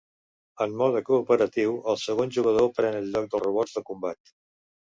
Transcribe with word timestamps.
En 0.63 0.71
mode 0.81 1.01
cooperatiu, 1.09 1.75
el 1.93 2.01
segon 2.05 2.33
jugador 2.39 2.73
pren 2.81 2.99
el 3.03 3.13
lloc 3.17 3.31
dels 3.35 3.47
robots 3.47 3.77
de 3.79 3.89
combat. 3.93 4.37